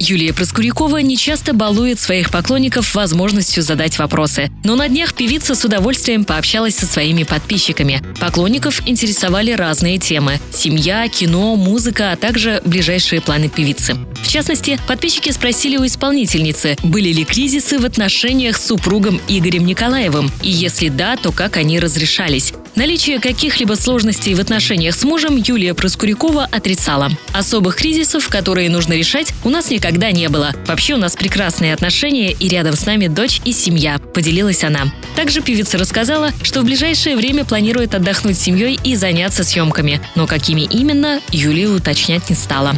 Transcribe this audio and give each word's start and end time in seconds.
Юлия 0.00 0.32
Проскурякова 0.32 0.98
нечасто 0.98 1.52
балует 1.52 1.98
своих 1.98 2.30
поклонников 2.30 2.94
возможностью 2.94 3.62
задать 3.62 3.98
вопросы. 3.98 4.50
Но 4.64 4.76
на 4.76 4.88
днях 4.88 5.14
певица 5.14 5.54
с 5.54 5.64
удовольствием 5.64 6.24
пообщалась 6.24 6.76
со 6.76 6.86
своими 6.86 7.24
подписчиками. 7.24 8.02
Поклонников 8.20 8.86
интересовали 8.86 9.52
разные 9.52 9.98
темы– 9.98 10.40
семья, 10.52 11.08
кино, 11.08 11.56
музыка, 11.56 12.12
а 12.12 12.16
также 12.16 12.62
ближайшие 12.64 13.20
планы 13.20 13.48
певицы. 13.48 13.96
В 14.22 14.28
частности, 14.28 14.78
подписчики 14.86 15.30
спросили 15.30 15.76
у 15.76 15.86
исполнительницы, 15.86 16.76
были 16.82 17.12
ли 17.12 17.24
кризисы 17.24 17.78
в 17.78 17.84
отношениях 17.84 18.56
с 18.56 18.66
супругом 18.66 19.20
Игорем 19.26 19.66
Николаевым, 19.66 20.30
и 20.42 20.50
если 20.50 20.88
да, 20.88 21.16
то 21.16 21.32
как 21.32 21.56
они 21.56 21.80
разрешались. 21.80 22.52
Наличие 22.74 23.18
каких-либо 23.18 23.74
сложностей 23.74 24.34
в 24.34 24.40
отношениях 24.40 24.94
с 24.94 25.02
мужем 25.02 25.36
Юлия 25.36 25.74
Проскурякова 25.74 26.44
отрицала. 26.44 27.10
Особых 27.32 27.76
кризисов, 27.76 28.28
которые 28.28 28.70
нужно 28.70 28.92
решать, 28.92 29.32
у 29.42 29.50
нас 29.50 29.70
никогда 29.70 29.87
не 30.12 30.28
было. 30.28 30.52
Вообще 30.66 30.94
у 30.94 30.98
нас 30.98 31.16
прекрасные 31.16 31.74
отношения 31.74 32.32
и 32.32 32.48
рядом 32.48 32.74
с 32.74 32.86
нами 32.86 33.06
дочь 33.08 33.40
и 33.44 33.52
семья, 33.52 33.98
поделилась 33.98 34.64
она. 34.64 34.92
Также 35.16 35.40
певица 35.40 35.78
рассказала, 35.78 36.30
что 36.42 36.60
в 36.60 36.64
ближайшее 36.64 37.16
время 37.16 37.44
планирует 37.44 37.94
отдохнуть 37.94 38.38
с 38.38 38.42
семьей 38.42 38.78
и 38.84 38.94
заняться 38.96 39.44
съемками. 39.44 40.00
Но 40.14 40.26
какими 40.26 40.62
именно, 40.62 41.20
Юлия 41.30 41.68
уточнять 41.68 42.28
не 42.30 42.36
стала. 42.36 42.76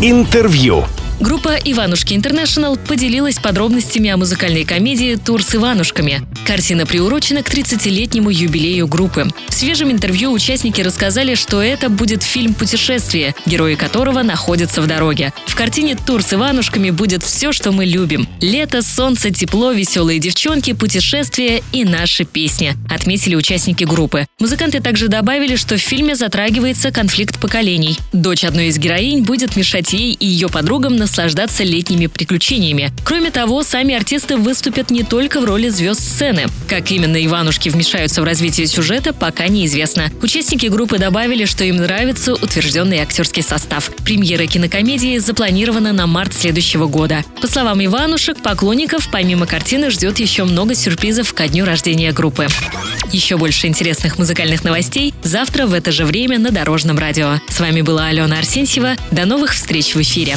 Интервью. 0.00 0.84
Группа 1.20 1.56
«Иванушки 1.64 2.14
Интернешнл» 2.14 2.76
поделилась 2.76 3.40
подробностями 3.40 4.08
о 4.08 4.16
музыкальной 4.16 4.64
комедии 4.64 5.16
«Тур 5.16 5.42
с 5.42 5.52
Иванушками». 5.52 6.22
Картина 6.46 6.86
приурочена 6.86 7.42
к 7.42 7.52
30-летнему 7.52 8.30
юбилею 8.30 8.86
группы. 8.86 9.28
В 9.48 9.52
свежем 9.52 9.90
интервью 9.90 10.30
участники 10.30 10.80
рассказали, 10.80 11.34
что 11.34 11.60
это 11.60 11.88
будет 11.88 12.22
фильм 12.22 12.54
«Путешествие», 12.54 13.34
герои 13.46 13.74
которого 13.74 14.22
находятся 14.22 14.80
в 14.80 14.86
дороге. 14.86 15.32
В 15.46 15.56
картине 15.56 15.96
«Тур 15.96 16.22
с 16.22 16.32
Иванушками» 16.32 16.90
будет 16.90 17.24
все, 17.24 17.50
что 17.50 17.72
мы 17.72 17.84
любим. 17.84 18.28
Лето, 18.40 18.80
солнце, 18.80 19.30
тепло, 19.30 19.72
веселые 19.72 20.20
девчонки, 20.20 20.72
путешествия 20.72 21.64
и 21.72 21.84
наши 21.84 22.26
песни, 22.26 22.74
отметили 22.88 23.34
участники 23.34 23.82
группы. 23.82 24.28
Музыканты 24.38 24.80
также 24.80 25.08
добавили, 25.08 25.56
что 25.56 25.76
в 25.76 25.80
фильме 25.80 26.14
затрагивается 26.14 26.92
конфликт 26.92 27.40
поколений. 27.40 27.98
Дочь 28.12 28.44
одной 28.44 28.68
из 28.68 28.78
героинь 28.78 29.24
будет 29.24 29.56
мешать 29.56 29.92
ей 29.92 30.12
и 30.12 30.24
ее 30.24 30.48
подругам 30.48 30.96
на 30.96 31.07
наслаждаться 31.08 31.64
летними 31.64 32.06
приключениями. 32.06 32.92
Кроме 33.02 33.30
того, 33.30 33.62
сами 33.62 33.94
артисты 33.94 34.36
выступят 34.36 34.90
не 34.90 35.02
только 35.02 35.40
в 35.40 35.44
роли 35.44 35.70
звезд 35.70 36.00
сцены. 36.00 36.46
Как 36.68 36.90
именно 36.90 37.24
Иванушки 37.24 37.70
вмешаются 37.70 38.20
в 38.20 38.24
развитие 38.24 38.66
сюжета, 38.66 39.14
пока 39.14 39.48
неизвестно. 39.48 40.10
Участники 40.20 40.66
группы 40.66 40.98
добавили, 40.98 41.46
что 41.46 41.64
им 41.64 41.76
нравится 41.76 42.34
утвержденный 42.34 42.98
актерский 42.98 43.42
состав. 43.42 43.90
Премьера 44.04 44.46
кинокомедии 44.46 45.16
запланирована 45.16 45.94
на 45.94 46.06
март 46.06 46.34
следующего 46.34 46.86
года. 46.86 47.24
По 47.40 47.48
словам 47.48 47.82
Иванушек, 47.82 48.42
поклонников 48.42 49.08
помимо 49.10 49.46
картины 49.46 49.90
ждет 49.90 50.18
еще 50.18 50.44
много 50.44 50.74
сюрпризов 50.74 51.32
ко 51.32 51.48
дню 51.48 51.64
рождения 51.64 52.12
группы. 52.12 52.48
Еще 53.12 53.38
больше 53.38 53.66
интересных 53.66 54.18
музыкальных 54.18 54.62
новостей 54.62 55.14
завтра 55.22 55.66
в 55.66 55.72
это 55.72 55.90
же 55.90 56.04
время 56.04 56.38
на 56.38 56.50
Дорожном 56.50 56.98
радио. 56.98 57.40
С 57.48 57.60
вами 57.60 57.80
была 57.80 58.08
Алена 58.08 58.38
Арсентьева. 58.38 58.96
До 59.10 59.24
новых 59.24 59.54
встреч 59.54 59.94
в 59.94 60.02
эфире. 60.02 60.36